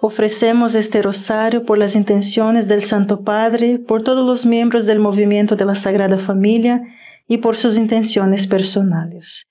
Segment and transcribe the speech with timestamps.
[0.00, 5.56] Ofrecemos este rosario por las intenciones del Santo Padre, por todos los miembros del movimiento
[5.56, 6.82] de la Sagrada Familia
[7.26, 9.46] y por sus intenciones personales.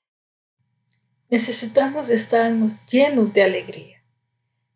[1.30, 4.04] Necesitamos estarnos llenos de alegría.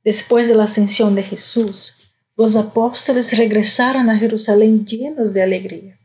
[0.04, 1.96] Después de la ascensión de Jesús,
[2.36, 6.00] los apóstoles regresaron a Jerusalén llenos de alegría.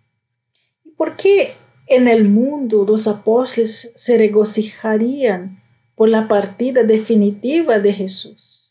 [0.85, 1.55] ¿Y por qué
[1.87, 5.63] en el mundo los apóstoles se regocijarían
[5.95, 8.64] por la partida definitiva de Jesús?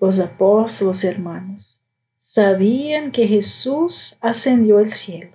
[0.00, 1.80] Los apóstolos hermanos
[2.20, 5.32] sabían que Jesús ascendió al cielo.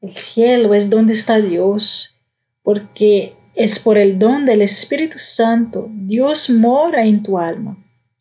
[0.00, 2.18] El cielo es donde está Dios,
[2.62, 5.88] porque es por el don del Espíritu Santo.
[5.90, 7.78] Dios mora en tu alma.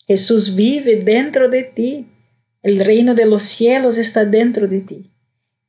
[0.08, 2.08] Jesús vive dentro de ti.
[2.62, 5.12] El reino de los cielos está dentro de ti.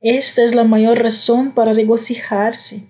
[0.01, 2.85] Esta es la mayor razón para regocijarse.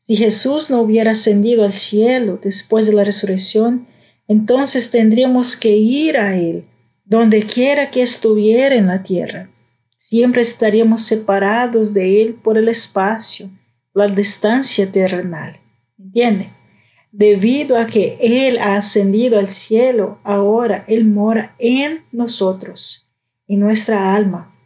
[0.00, 3.86] Si Jesús no hubiera ascendido al cielo después de la resurrección,
[4.32, 6.64] entonces tendríamos que ir a Él,
[7.04, 9.50] donde quiera que estuviera en la tierra.
[9.98, 13.50] Siempre estaríamos separados de Él por el espacio,
[13.92, 15.60] la distancia terrenal.
[15.98, 16.48] ¿Entiende?
[17.10, 23.06] Debido a que Él ha ascendido al cielo, ahora Él mora en nosotros,
[23.46, 24.56] en nuestra alma.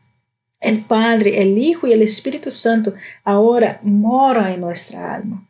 [0.60, 2.94] El Padre, el Hijo y el Espíritu Santo
[3.24, 5.48] ahora mora en nuestra alma.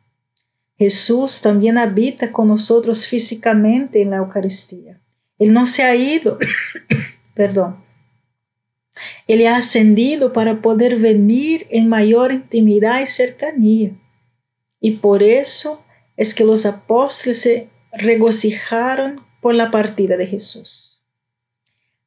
[0.78, 5.00] Jesús también habita con nosotros físicamente en la Eucaristía.
[5.38, 6.38] Él no se ha ido,
[7.34, 7.84] perdón.
[9.26, 13.92] Él ha ascendido para poder venir en mayor intimidad y cercanía.
[14.80, 15.84] Y por eso
[16.16, 21.00] es que los apóstoles se regocijaron por la partida de Jesús.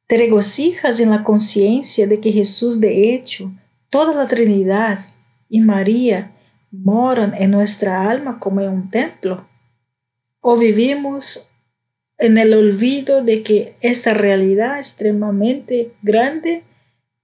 [0.06, 3.52] Te regocijas en la conciencia de que Jesús, de hecho,
[3.90, 4.98] toda la Trinidad
[5.48, 6.32] y María
[6.70, 9.46] moran en nuestra alma como en un templo?
[10.40, 11.48] ¿O vivimos
[12.18, 16.62] en el olvido de que esta realidad extremadamente grande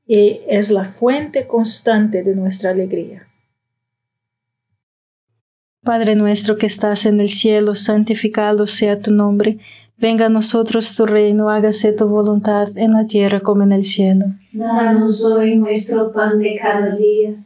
[0.08, 3.28] eh, es la fuente constante de nuestra alegría?
[5.82, 9.58] Padre nuestro que estás en el cielo, santificado sea tu nombre.
[9.98, 14.26] Venga a nosotros tu reino, hágase tu voluntad en la tierra como en el cielo.
[14.52, 17.45] Danos hoy nuestro pan de cada día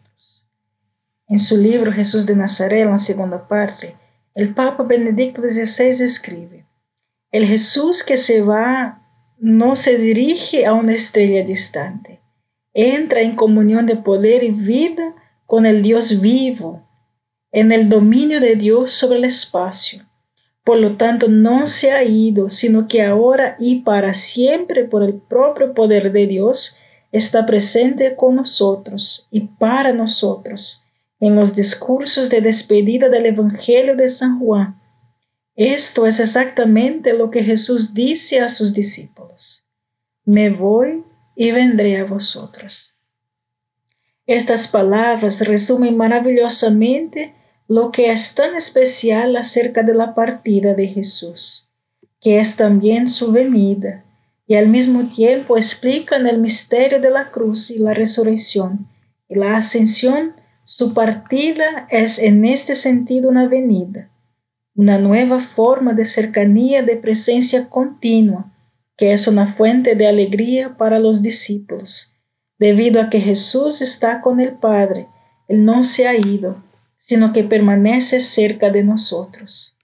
[1.31, 3.95] En su libro Jesús de Nazaret, en la segunda parte,
[4.35, 6.65] el Papa Benedicto XVI escribe,
[7.31, 9.01] el Jesús que se va
[9.39, 12.19] no se dirige a una estrella distante,
[12.73, 16.85] entra en comunión de poder y vida con el Dios vivo,
[17.53, 20.05] en el dominio de Dios sobre el espacio.
[20.65, 25.13] Por lo tanto, no se ha ido, sino que ahora y para siempre, por el
[25.13, 26.77] propio poder de Dios,
[27.13, 30.80] está presente con nosotros y para nosotros
[31.21, 34.81] en los discursos de despedida del Evangelio de San Juan.
[35.55, 39.63] Esto es exactamente lo que Jesús dice a sus discípulos.
[40.25, 41.03] Me voy
[41.35, 42.95] y vendré a vosotros.
[44.25, 47.35] Estas palabras resumen maravillosamente
[47.67, 51.69] lo que es tan especial acerca de la partida de Jesús,
[52.19, 54.05] que es también su venida,
[54.47, 58.87] y al mismo tiempo explican el misterio de la cruz y la resurrección
[59.29, 60.40] y la ascensión
[60.71, 64.09] su partida es en este sentido una venida,
[64.73, 68.53] una nueva forma de cercanía de presencia continua,
[68.95, 72.13] que es una fuente de alegría para los discípulos.
[72.57, 75.09] Debido a que Jesús está con el Padre,
[75.49, 76.63] Él no se ha ido,
[76.99, 79.75] sino que permanece cerca de nosotros.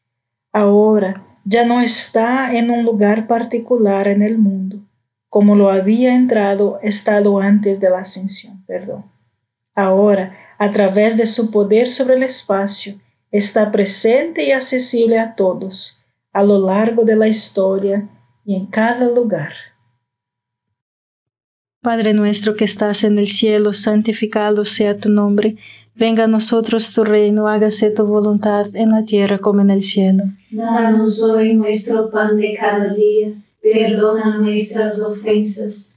[0.53, 4.79] Ahora ya no está en un lugar particular en el mundo,
[5.27, 8.63] como lo había entrado estado antes de la ascensión.
[8.65, 9.03] Perdón.
[9.75, 12.99] Ahora a través de su poder sobre el espacio,
[13.31, 16.01] está presente y accesible a todos,
[16.33, 18.07] a lo largo de la historia
[18.45, 19.53] y en cada lugar.
[21.81, 25.57] Padre nuestro que estás en el cielo, santificado sea tu nombre.
[25.95, 30.23] Venga a nosotros tu reino, hágase tu voluntad en la tierra como en el cielo.
[30.51, 35.96] Danos hoy nuestro pan de cada día, perdona nuestras ofensas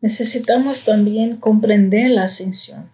[0.00, 2.90] Necesitamos también comprender la ascensión.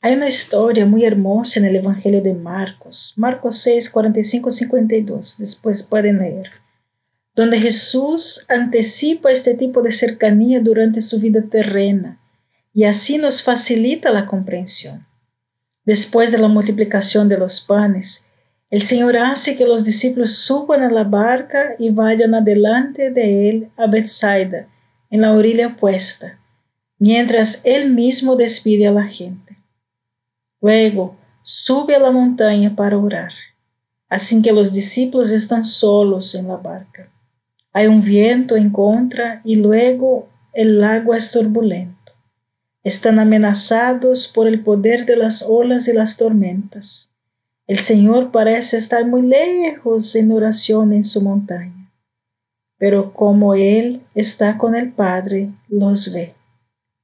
[0.00, 5.82] Hay una historia muy hermosa en el Evangelio de Marcos, Marcos 6, 45, 52, después
[5.82, 6.50] pueden leer,
[7.34, 12.20] donde Jesús anticipa este tipo de cercanía durante su vida terrena
[12.74, 15.06] y así nos facilita la comprensión.
[15.84, 18.26] Después de la multiplicación de los panes,
[18.68, 23.68] el Señor hace que los discípulos suban a la barca y vayan adelante de él
[23.76, 24.66] a Bethsaida,
[25.10, 26.38] en la orilla opuesta,
[26.98, 29.56] mientras él mismo despide a la gente.
[30.60, 33.32] Luego sube a la montaña para orar,
[34.08, 37.08] así que los discípulos están solos en la barca.
[37.72, 42.12] Hay un viento en contra y luego el agua es turbulento.
[42.82, 47.12] Están amenazados por el poder de las olas y las tormentas.
[47.66, 51.85] El Señor parece estar muy lejos en oración en su montaña,
[52.78, 56.34] pero como Él está con el Padre, los ve.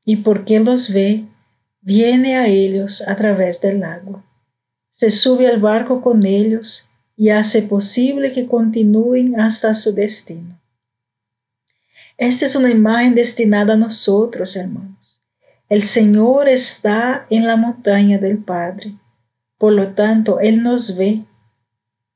[0.04, 1.24] Y porque los ve,
[1.80, 4.24] viene a ellos a través del agua.
[4.90, 10.60] Se sube al barco con ellos y hace posible que continúen hasta su destino.
[12.18, 15.20] Esta es una imagen destinada a nosotros, hermanos.
[15.68, 18.94] El Señor está en la montaña del Padre.
[19.56, 21.24] Por lo tanto, Él nos ve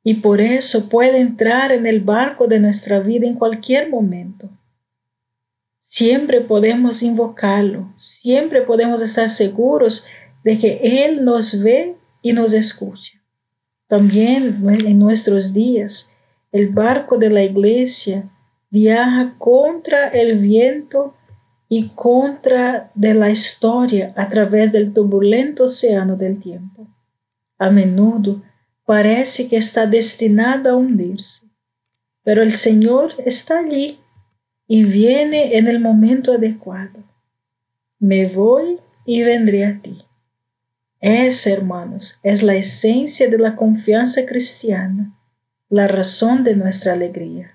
[0.08, 4.48] y por eso puede entrar en el barco de nuestra vida en cualquier momento.
[5.82, 10.06] Siempre podemos invocarlo, siempre podemos estar seguros
[10.44, 13.20] de que Él nos ve y nos escucha.
[13.88, 16.12] También en nuestros días,
[16.52, 18.30] el barco de la iglesia
[18.70, 21.16] viaja contra el viento
[21.68, 26.86] y contra de la historia a través del turbulento océano del tiempo.
[27.58, 28.40] A menudo
[28.86, 31.46] parece que está destinada a hundirse,
[32.22, 33.98] pero el Señor está allí
[34.66, 37.04] y viene en el momento adecuado.
[37.98, 39.98] Me voy y vendré a ti.
[41.00, 45.14] Esa, hermanos, es la esencia de la confianza cristiana,
[45.68, 47.52] la razón de nuestra alegría.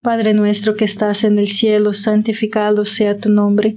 [0.00, 3.76] Padre nuestro que estás en el cielo, santificado sea tu nombre.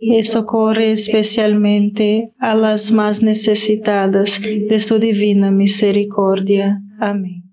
[0.00, 6.80] y socorre especialmente a las más necesitadas de su divina misericordia.
[6.98, 7.44] Amén.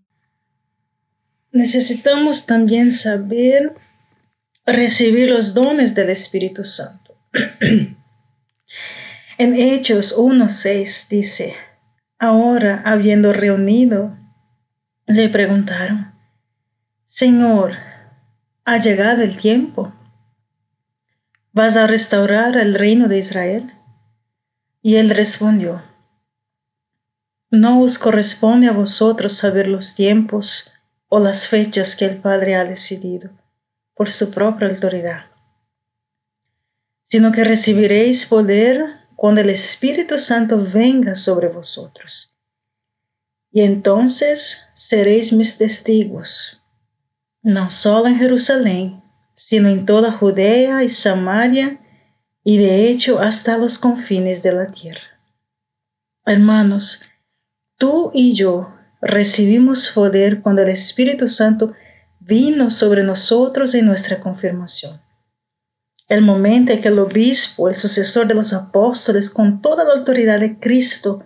[1.51, 3.73] Necesitamos también saber
[4.65, 7.15] recibir los dones del Espíritu Santo.
[9.37, 11.53] en Hechos 1.6 dice,
[12.19, 14.17] ahora habiendo reunido,
[15.07, 16.13] le preguntaron,
[17.05, 17.73] Señor,
[18.65, 19.93] ¿ha llegado el tiempo?
[21.55, 23.71] ¿Vas a restaurar el reino de Israel?
[24.81, 25.83] Y él respondió,
[27.49, 30.73] No os corresponde a vosotros saber los tiempos
[31.07, 33.29] o las fechas que el Padre ha decidido
[33.93, 35.27] por su propia autoridad,
[37.05, 42.35] sino que recibiréis poder cuando el Espíritu Santo venga sobre vosotros.
[43.53, 46.61] Y entonces seréis mis testigos,
[47.41, 49.04] no solo en Jerusalén,
[49.35, 51.79] sino en toda Judea y Samaria,
[52.43, 55.01] y de hecho hasta los confines de la tierra.
[56.25, 57.03] Hermanos,
[57.77, 61.73] tú y yo recibimos poder cuando el Espíritu Santo
[62.19, 65.01] vino sobre nosotros en nuestra confirmación.
[66.07, 70.39] El momento en que el obispo, el sucesor de los apóstoles, con toda la autoridad
[70.39, 71.23] de Cristo,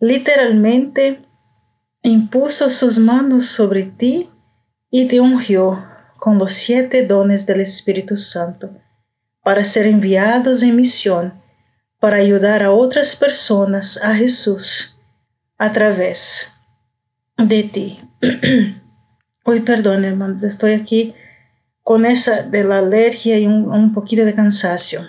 [0.00, 1.22] literalmente
[2.02, 4.28] impuso sus manos sobre ti
[4.90, 5.84] y te ungió
[6.26, 8.70] con los siete dones del Espíritu Santo
[9.44, 11.40] para ser enviados en misión
[12.00, 15.00] para ayudar a otras personas a Jesús
[15.56, 16.50] a través
[17.38, 18.00] de ti.
[19.44, 21.14] Hoy perdón, hermanos, estoy aquí
[21.84, 25.06] con esa de la alergia y un, un poquito de cansancio.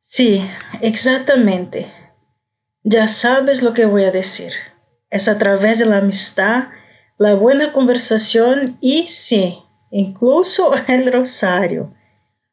[0.00, 0.48] Sí,
[0.80, 1.92] exactamente.
[2.84, 4.54] Ya sabes lo que voy a decir.
[5.10, 6.68] Es a través de la amistad,
[7.18, 9.58] la buena conversación y sí,
[9.90, 11.94] incluso el rosario.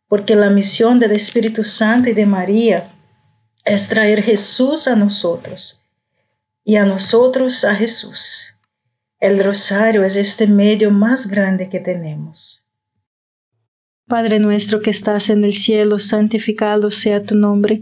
[0.08, 2.94] Porque la misión del Espíritu Santo y de María
[3.66, 5.84] es traer Jesús a nosotros
[6.64, 8.54] y a nosotros a Jesús.
[9.20, 12.64] El rosario es este medio más grande que tenemos.
[14.06, 17.82] Padre nuestro que estás en el cielo, santificado sea tu nombre.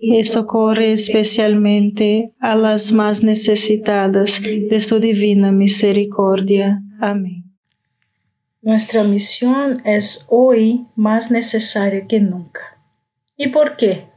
[0.00, 6.82] y socorre especialmente a las más necesitadas de su divina misericordia.
[7.00, 7.44] Amén.
[8.60, 12.60] Nuestra misión es hoy más necesaria que nunca.
[13.36, 14.08] ¿Y por qué?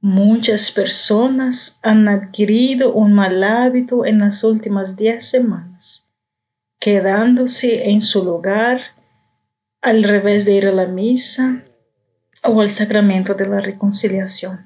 [0.00, 6.06] Muchas personas han adquirido un mal hábito en las últimas 10 semanas,
[6.78, 8.80] quedándose en su lugar
[9.80, 11.62] al revés de ir a la misa
[12.42, 14.65] o al sacramento de la reconciliación.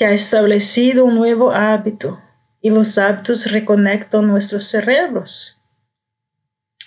[0.00, 2.22] Se ha establecido un nuevo hábito
[2.62, 5.60] y los hábitos reconectan nuestros cerebros.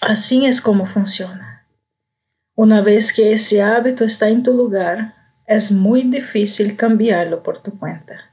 [0.01, 1.67] Así es como funciona.
[2.55, 5.13] Una vez que ese hábito está en tu lugar,
[5.45, 8.32] es muy difícil cambiarlo por tu cuenta.